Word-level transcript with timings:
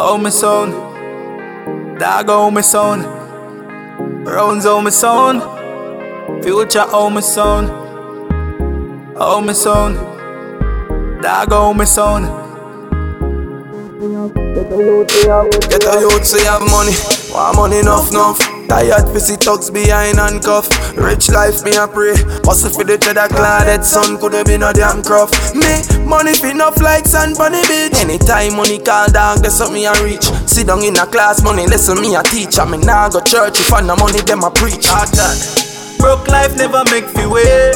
Oh 0.00 0.16
my 0.16 0.30
son, 0.30 0.70
dog 1.98 2.26
oh 2.30 2.50
my 2.52 2.60
son, 2.60 3.02
rounds 4.24 4.64
oh 4.64 4.80
my 4.80 4.90
son, 4.90 5.40
future 6.40 6.84
oh 6.92 7.10
my 7.10 7.20
son, 7.20 7.68
oh 9.16 9.40
my 9.40 9.52
son, 9.52 9.94
dog 11.20 11.48
oh 11.52 11.74
my 11.74 11.84
son. 11.84 12.22
Get 15.68 15.84
a 15.84 16.00
youth 16.00 16.24
say 16.24 16.44
have 16.44 16.60
money, 16.70 16.94
want 17.32 17.56
money 17.56 17.78
enough 17.80 18.08
enough. 18.12 18.57
Tired 18.68 19.08
fi 19.08 19.18
see 19.18 19.36
thugs 19.36 19.70
behind 19.70 20.18
handcuff. 20.18 20.68
Rich 20.96 21.30
life 21.30 21.64
me 21.64 21.72
a 21.76 21.88
pray. 21.88 22.12
Hustle 22.44 22.70
for 22.70 22.84
the 22.84 22.98
cheddar 22.98 23.28
clad 23.32 23.84
son 23.84 24.18
coulda 24.18 24.44
been 24.44 24.62
a 24.62 24.72
damn 24.72 25.02
cruff. 25.02 25.32
Me 25.54 25.80
money 26.04 26.34
fi 26.34 26.50
enough 26.52 26.76
like 26.80 27.06
sand 27.06 27.36
bunny 27.36 27.62
beach. 27.64 27.96
Anytime 27.96 28.56
money 28.56 28.78
call 28.78 29.08
dog, 29.08 29.40
that's 29.40 29.58
what 29.60 29.72
me 29.72 29.86
a 29.86 29.92
reach. 30.04 30.24
Sit 30.44 30.66
down 30.66 30.84
in 30.84 30.96
a 31.00 31.06
class, 31.06 31.42
money 31.42 31.66
listen 31.66 32.00
me 32.00 32.14
a 32.14 32.22
teach. 32.22 32.58
I 32.58 32.68
me 32.68 32.76
nah 32.78 33.08
go 33.08 33.20
church 33.20 33.58
if 33.58 33.72
I 33.72 33.80
no 33.80 33.96
money 33.96 34.20
them 34.20 34.44
a 34.44 34.50
preach. 34.50 34.84
Hard 34.84 35.08
that. 35.16 35.96
Broke 35.98 36.28
life 36.28 36.54
never 36.56 36.84
make 36.92 37.08
fi 37.08 37.24
way. 37.26 37.72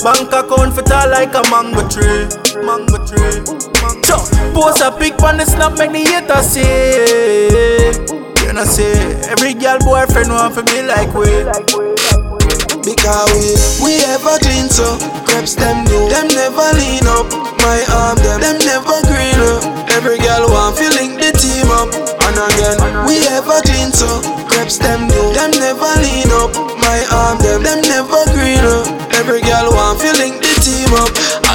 Bank 0.00 0.32
account 0.32 0.72
fit 0.72 0.86
tall 0.86 1.08
like 1.12 1.36
a 1.36 1.44
mango 1.52 1.84
tree, 1.88 2.28
mango 2.64 2.96
tree. 3.04 3.44
Mango. 3.84 4.16
tree. 4.24 4.52
Post 4.54 4.82
a 4.82 4.92
pic 4.92 5.20
on 5.22 5.36
the 5.36 5.44
snap, 5.44 5.76
make 5.76 5.92
the 5.92 5.98
haters 5.98 6.46
see. 6.46 7.73
Know 8.54 8.62
say 8.64 8.94
every 9.26 9.52
girl 9.54 9.78
boyfriend 9.80 10.30
want 10.30 10.54
to 10.54 10.62
be 10.62 10.80
like 10.86 11.12
we. 11.12 11.26
Because 12.86 13.32
we, 13.34 13.50
we 13.82 13.92
ever 14.04 14.36
clean 14.44 14.68
so 14.68 14.98
Creps 15.24 15.54
them 15.56 15.84
do 15.86 16.08
Them 16.12 16.28
never 16.28 16.68
lean 16.76 17.02
up 17.08 17.26
My 17.64 17.80
arm 17.90 18.16
them 18.20 18.40
Them 18.44 18.58
never 18.60 19.00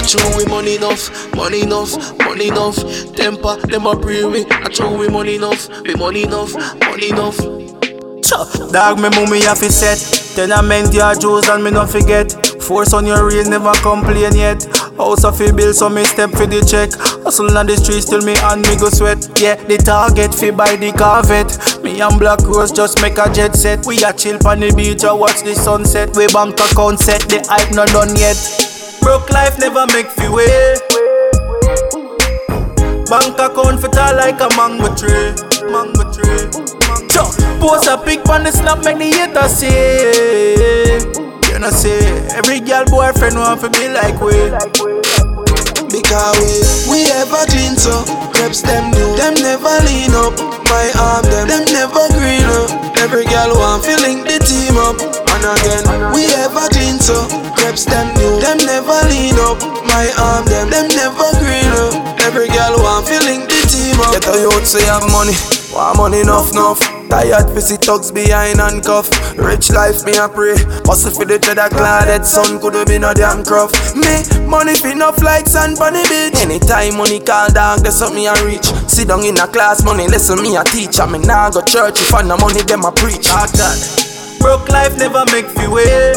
I 0.10 0.12
show 0.12 0.38
we 0.38 0.46
money 0.46 0.76
enough 0.76 1.36
Money 1.36 1.62
enough 1.62 2.18
Money 2.18 2.48
enough 2.48 2.76
Temper 3.14 3.58
Them 3.68 3.86
a 3.86 3.96
pray 3.96 4.26
we 4.26 4.44
I 4.50 4.68
show 4.72 4.98
we 4.98 5.08
money 5.08 5.36
enough 5.36 5.70
We 5.84 5.94
money 5.94 6.24
enough 6.24 6.56
Money 6.80 7.10
enough 7.10 7.38
Dog, 8.72 9.00
me 9.00 9.10
mummy 9.10 9.42
have 9.42 9.58
to 9.60 9.72
set. 9.72 9.98
Tenement 10.36 10.94
your 10.94 11.14
jewels 11.16 11.50
and 11.50 11.64
me 11.64 11.72
not 11.72 11.90
forget. 11.90 12.32
Force 12.62 12.94
on 12.94 13.08
your 13.08 13.28
raise, 13.28 13.50
never 13.50 13.74
complain 13.82 14.36
yet. 14.36 14.64
House 14.98 15.24
of 15.24 15.42
a 15.42 15.52
bill, 15.52 15.74
so 15.74 15.90
me 15.90 16.04
step 16.06 16.30
for 16.32 16.46
the 16.46 16.62
check. 16.62 16.94
Hustle 17.24 17.58
on 17.58 17.66
the 17.66 17.76
streets 17.76 18.06
till 18.06 18.22
me 18.22 18.36
and 18.38 18.62
me 18.62 18.78
go 18.78 18.90
sweat. 18.90 19.18
Yeah, 19.42 19.56
the 19.56 19.78
target 19.78 20.34
fi 20.36 20.52
buy 20.52 20.76
the 20.76 20.92
Corvette. 20.94 21.84
Me 21.84 22.00
and 22.02 22.20
Black 22.20 22.42
Rose 22.42 22.72
just 22.72 23.02
make 23.02 23.18
a 23.18 23.34
jet 23.34 23.56
set. 23.56 23.86
We 23.88 24.04
a 24.04 24.14
chill 24.14 24.38
on 24.48 24.60
the 24.60 24.72
beach 24.78 25.04
or 25.04 25.18
watch 25.18 25.42
the 25.42 25.56
sunset. 25.56 26.16
We 26.16 26.28
bank 26.28 26.60
account 26.60 27.00
set, 27.00 27.22
the 27.22 27.42
hype 27.50 27.74
not 27.74 27.88
done 27.90 28.16
yet. 28.16 28.69
Broke 29.02 29.30
life 29.32 29.58
never 29.60 29.86
make 29.88 30.08
fi 30.08 30.30
way. 30.30 30.76
Bank 33.10 33.40
account 33.40 33.82
tall 33.94 34.16
like 34.16 34.40
a 34.40 34.50
mango 34.56 34.94
tree, 34.96 35.34
mango 35.72 36.06
tree. 36.14 36.46
Mango. 36.86 37.24
Post 37.60 37.88
a 37.88 37.98
pic 37.98 38.28
on 38.30 38.44
the 38.44 38.52
snap, 38.52 38.84
make 38.84 38.98
the 38.98 39.10
haters 39.12 39.58
see. 39.58 41.00
You 41.52 41.60
know 41.60 41.72
say 41.72 42.00
every 42.38 42.60
girl 42.60 42.86
boyfriend 42.86 43.36
want 43.36 43.62
to 43.62 43.70
be 43.72 43.90
like 43.90 44.20
we. 44.22 44.34
Because 45.90 46.86
we, 46.86 47.02
we 47.02 47.12
ever 47.12 47.50
clean 47.50 47.76
so 47.76 48.06
Creps 48.30 48.62
them 48.62 48.92
do 48.92 49.02
Them 49.18 49.34
never 49.42 49.74
lean 49.90 50.14
up 50.14 50.38
My 50.70 50.86
arm 51.02 51.26
them 51.26 51.48
Them 51.48 51.66
never 51.74 52.06
green 52.14 52.46
up 52.46 52.70
Every 53.02 53.26
girl 53.26 53.58
want 53.58 53.84
to 53.86 53.98
link 53.98 54.22
the 54.30 54.38
team 54.38 54.78
up 54.78 55.19
And 55.40 55.56
again. 55.56 56.12
We 56.12 56.28
ever 56.44 56.68
clean 56.68 57.00
so 57.00 57.16
Creps 57.56 57.86
them 57.86 58.12
new. 58.20 58.40
Them 58.44 58.58
never 58.68 59.00
lean 59.08 59.40
up 59.40 59.60
My 59.88 60.12
arm 60.20 60.44
them. 60.46 60.70
Them 60.70 60.88
never 60.92 61.32
green 61.40 61.72
up. 61.80 62.20
Every 62.20 62.48
girl 62.52 62.76
want 62.84 63.08
link 63.08 63.48
the 63.48 63.60
team 63.72 64.00
up. 64.04 64.12
Get 64.12 64.28
a 64.28 64.36
youth 64.36 64.68
say 64.68 64.84
have 64.86 65.08
money. 65.12 65.36
Want 65.72 65.98
money 65.98 66.22
enough 66.22 66.52
enough 66.52 66.80
Tired 67.10 67.50
fi 67.56 67.60
see 67.60 67.78
thugs 67.78 68.12
behind 68.12 68.60
handcuff. 68.60 69.08
Rich 69.38 69.72
life 69.72 70.04
me 70.04 70.18
a 70.18 70.28
pray. 70.28 70.60
Hustle 70.84 71.12
for 71.12 71.26
the 71.26 71.40
cheddar 71.40 71.70
clad 71.70 72.26
son 72.26 72.60
coulda 72.60 72.86
been 72.86 73.04
a 73.04 73.14
damn 73.14 73.44
cruff. 73.44 73.72
Me 73.96 74.24
money 74.46 74.76
fi 74.76 74.92
enough 74.92 75.24
like 75.24 75.48
sand 75.48 75.78
bunny 75.80 76.04
beach. 76.12 76.36
Anytime 76.44 76.98
money 76.98 77.20
call 77.20 77.48
dog 77.50 77.80
that's 77.80 78.02
what 78.02 78.14
me 78.14 78.28
a 78.28 78.36
reach. 78.44 78.68
Sit 78.92 79.08
down 79.08 79.24
in 79.24 79.40
a 79.40 79.48
class 79.48 79.84
money 79.84 80.08
listen 80.08 80.42
me 80.42 80.58
a 80.58 80.64
teach. 80.64 81.00
I 81.00 81.08
me 81.08 81.18
nah 81.20 81.50
go 81.50 81.62
church 81.62 82.02
if 82.02 82.14
I 82.14 82.22
no 82.24 82.36
money 82.38 82.62
them 82.62 82.84
a 82.84 82.92
preach. 82.92 83.26
Hard 83.32 83.50
that. 83.56 84.09
Broke 84.40 84.70
life 84.70 84.98
never 84.98 85.24
make 85.32 85.46
fi 85.48 85.68
way. 85.68 86.14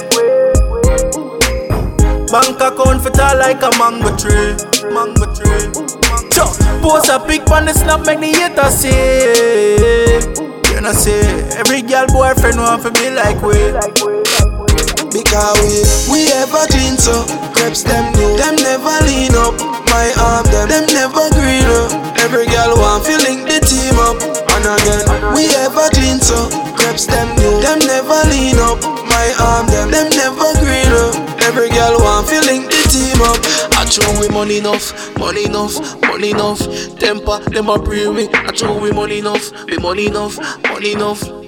Bank 2.33 2.57
account 2.61 3.03
fit 3.03 3.15
tall 3.15 3.37
like 3.39 3.63
a 3.63 3.71
mango 3.79 4.17
tree, 4.17 4.57
mango 4.93 5.27
tree. 5.35 5.69
Mango. 6.09 6.81
Post 6.83 7.11
a 7.11 7.21
pic 7.21 7.49
on 7.51 7.67
the 7.67 7.75
snap, 7.75 8.07
make 8.07 8.21
the 8.21 8.33
haters 8.33 8.75
see. 8.81 8.93
You 10.75 10.81
know 10.81 10.93
say 10.93 11.21
every 11.59 11.83
girl 11.83 12.07
boyfriend 12.09 12.59
want 12.59 12.83
to 12.85 12.91
be 12.93 13.11
like 13.11 13.41
we. 13.43 13.73
Because 15.13 15.61
we, 16.09 16.25
we 16.25 16.33
ever 16.33 16.65
clean 16.73 16.97
so 16.97 17.13
Creps 17.53 17.83
them 17.85 18.15
do 18.15 18.33
Them 18.41 18.57
never 18.57 18.97
lean 19.05 19.37
up 19.37 19.53
My 19.93 20.09
arm 20.17 20.47
them 20.49 20.69
Them 20.73 20.87
never 20.89 21.29
green 21.37 21.69
up 21.69 22.17
Every 22.17 22.47
girl 22.49 22.73
want 22.81 23.05
to 23.05 23.21
link 23.21 23.45
the 23.45 23.61
team 23.61 23.93
up 24.01 24.17
And 24.57 24.65
again 24.65 25.05
We 25.37 25.53
ever 25.61 25.85
clean 25.93 26.17
so 26.17 26.49
Creps 26.93 27.07
them 27.07 27.29
Them 27.37 27.79
never 27.89 28.21
lean 28.29 28.59
up 28.59 28.79
My 29.09 29.35
arm 29.41 29.67
them 29.69 29.91
Them 29.91 30.11
never 30.11 30.53
green 30.61 30.93
up. 30.93 31.41
Every 31.41 31.71
girl 31.71 31.97
want 31.99 32.27
link 32.29 32.67
the 32.69 32.83
team 32.93 33.17
up. 33.23 33.41
I 33.81 33.87
show 33.89 34.05
we 34.21 34.29
money 34.29 34.59
enough 34.59 34.93
Money 35.17 35.47
enough 35.47 35.81
Money 36.03 36.33
enough. 36.33 36.59
Temper 36.99 37.39
Them 37.49 37.71
a 37.71 37.79
pray 37.83 38.09
we 38.09 38.29
I 38.29 38.53
show 38.53 38.79
we 38.79 38.93
money 38.93 39.21
enough 39.21 39.53
We 39.69 39.79
money 39.79 40.09
enough 40.09 40.37
Money 40.65 40.93
enough 40.93 41.42